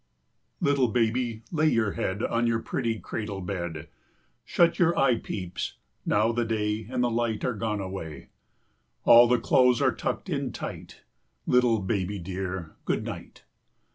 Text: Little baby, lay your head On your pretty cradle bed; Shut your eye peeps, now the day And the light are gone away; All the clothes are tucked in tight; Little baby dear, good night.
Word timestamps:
Little 0.61 0.87
baby, 0.87 1.43
lay 1.51 1.67
your 1.67 1.91
head 1.91 2.23
On 2.23 2.47
your 2.47 2.57
pretty 2.57 2.97
cradle 2.97 3.39
bed; 3.39 3.87
Shut 4.43 4.79
your 4.79 4.97
eye 4.97 5.19
peeps, 5.19 5.75
now 6.07 6.31
the 6.31 6.43
day 6.43 6.87
And 6.89 7.03
the 7.03 7.11
light 7.11 7.45
are 7.45 7.53
gone 7.53 7.79
away; 7.79 8.29
All 9.03 9.27
the 9.27 9.37
clothes 9.37 9.79
are 9.79 9.93
tucked 9.93 10.27
in 10.27 10.51
tight; 10.53 11.01
Little 11.45 11.77
baby 11.77 12.17
dear, 12.17 12.73
good 12.85 13.03
night. 13.05 13.43